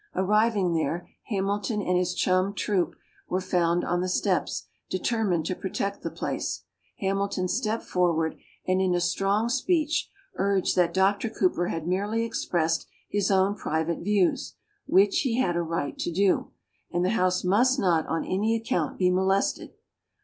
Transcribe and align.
Arriving 0.15 0.73
there, 0.73 1.07
Hamilton 1.27 1.79
and 1.79 1.95
his 1.95 2.15
chum 2.15 2.55
Troup 2.55 2.95
were 3.29 3.39
found 3.39 3.83
on 3.85 4.01
the 4.01 4.09
steps, 4.09 4.65
determined 4.89 5.45
to 5.45 5.53
protect 5.55 6.01
the 6.01 6.09
place. 6.09 6.63
Hamilton 7.01 7.47
stepped 7.47 7.83
forward, 7.83 8.35
and 8.65 8.81
in 8.81 8.95
a 8.95 8.99
strong 8.99 9.47
speech 9.47 10.09
urged 10.37 10.75
that 10.75 10.91
Doctor 10.95 11.29
Cooper 11.29 11.67
had 11.67 11.85
merely 11.87 12.23
expressed 12.25 12.87
his 13.09 13.29
own 13.29 13.53
private 13.53 13.99
views, 13.99 14.55
which 14.87 15.19
he 15.19 15.37
had 15.37 15.55
a 15.55 15.61
right 15.61 15.95
to 15.99 16.11
do, 16.11 16.49
and 16.89 17.05
the 17.05 17.11
house 17.11 17.43
must 17.43 17.77
not 17.77 18.07
on 18.07 18.25
any 18.25 18.55
account 18.55 18.97
be 18.97 19.11
molested. 19.11 19.71